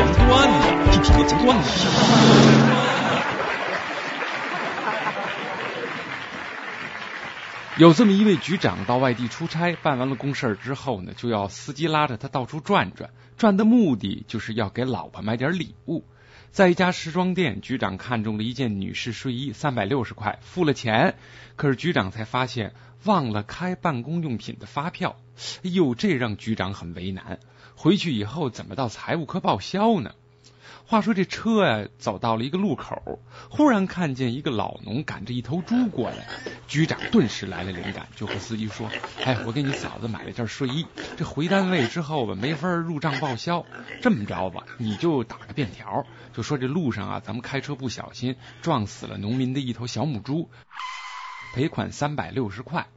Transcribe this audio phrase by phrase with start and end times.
[0.00, 2.59] 讲段子，听听我讲段子。
[7.80, 13.08] 有这么一位局长到外地出差，办完了公事之后呢，就要司机拉着他到处转转，
[13.38, 16.04] 转的目的就是要给老婆买点礼物。
[16.50, 21.14] 在一家时装店，局长看中了一件女士睡衣，三百六十块，付了钱，
[21.56, 25.16] 可是局长才发现忘了开办公用品的发票。
[25.64, 27.38] 哎呦，这让局长很为难。
[27.76, 30.12] 回去以后怎么到财务科报销呢？
[30.90, 36.26] 话说这车呀，走到了一个路口，忽然看见一个老农赶着一头猪过来，
[36.66, 38.90] 局长顿时来了灵感，就和司机说
[39.24, 40.84] ：“哎，我给你嫂子买了件睡衣，
[41.16, 43.64] 这回单位之后吧，没法入账报销。
[44.02, 50.50] 这么着吧，你就打个便条，就说这路上啊，咱们开车不小心撞死了农民的一头小母猪，
[51.54, 52.88] 赔款三百六十块。”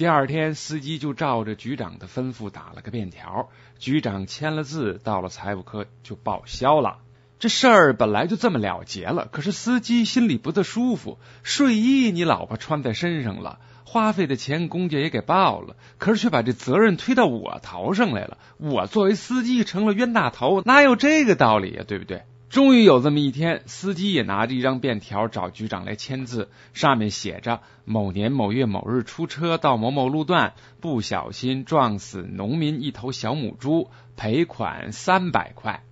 [0.00, 7.00] 第二天，司机就照着局长的吩咐打了个便条，局长签了字，到了财务科就报销了。
[7.38, 11.18] 这事儿本来就这么了结了，可是司机心里不大舒服。
[11.42, 18.38] 睡衣你老婆穿在身上了，花费的钱公家也给报了，可是却把这责任推到我头上来了。
[18.56, 21.84] 我作为司机成了冤大头，哪有这个道理呀？
[21.86, 22.22] 对不对？
[22.50, 35.84] 终于有这么一天，司机也拿着一张便条找局长来签字，上面写着：某年某月某日出车到某某路段，不小心撞死农民一头小母猪，赔款三百块。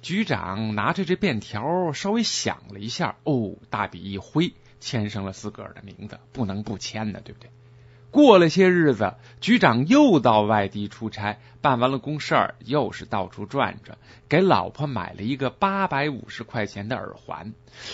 [0.00, 7.50] 局长拿着这便条稍微想了一下，哦，大笔一挥，签上了自个儿的名字，不能不签呢，对不对？
[8.10, 17.52] 过了些日子，局长又到外地出差，办完了公事儿，又是到处转转，给老婆买了一个八百五十块钱的耳环。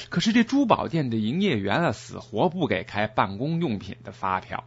[0.09, 4.65] 可是这珠宝店的营业员啊，死活不给开办公用品的发票。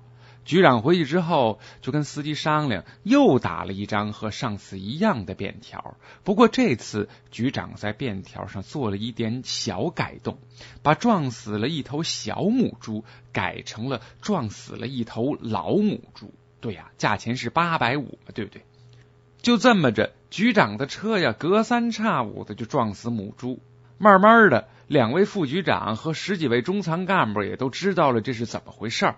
[0.47, 5.97] 局长回去之后，就跟司机商量，又打了一张和上次一样的便条。
[6.23, 10.39] 不过这次局长在便条上做了一点小改动，
[10.83, 13.03] 把撞死了一头小母猪
[13.33, 16.33] 改成了撞死了一头老母猪。
[16.61, 18.63] 对呀，价钱是八百五嘛，对不对？
[19.41, 23.59] 就这么着，局长的车呀，隔三差五的就撞死母猪。
[23.97, 29.17] 慢慢的，两位副局长和十几位中层干部也都知道了这是怎么回事儿。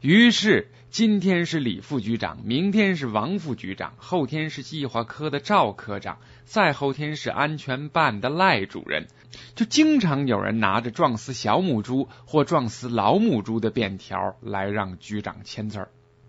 [0.00, 9.08] 于是，今天是李副局长，明天是王副局长，后天是计划科的赵科长，再后天是安全办的赖主任。
[9.56, 15.88] 就经常有人拿着撞死小母猪或撞死老母猪的便条来让局长签字。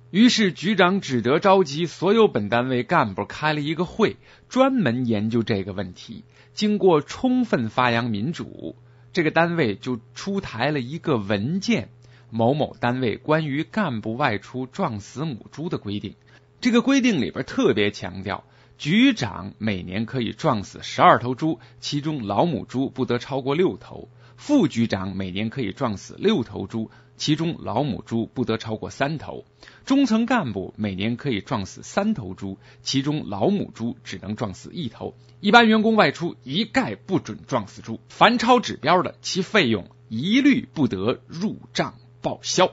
[0.10, 6.24] 于是，局长只得召集所有本单位干部开了一个会，专门研究这个问题。
[6.56, 8.76] 经过充分发扬民主，
[9.14, 11.90] 这个单位就出台了一个文件。
[12.32, 16.16] 某某单位关于干部外出撞死母猪的规定，
[16.62, 18.44] 这个规定里边特别强调，
[18.78, 29.44] 局长每年可以撞死十二头猪，其中老母猪不得超过六头；副局长每年可以撞死六头猪，其中老母猪不得超过三头；
[29.86, 41.96] 中层干部每年可以撞死三头猪，其中老母猪只能撞死一头；一般员工外出一概不准撞死猪，凡超指标的，其费用一律不得入账。
[42.22, 42.70] 报销。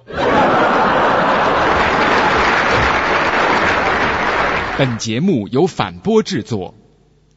[4.78, 6.74] 本节目由反播制作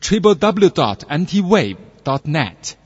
[0.02, 2.79] ，triple w dot ntwave dot net。